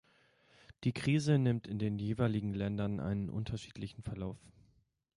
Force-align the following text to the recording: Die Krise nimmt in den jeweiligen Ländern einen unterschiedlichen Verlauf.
Die 0.83 0.93
Krise 0.93 1.37
nimmt 1.37 1.67
in 1.67 1.77
den 1.77 1.99
jeweiligen 1.99 2.55
Ländern 2.55 2.99
einen 2.99 3.29
unterschiedlichen 3.29 4.01
Verlauf. 4.01 4.39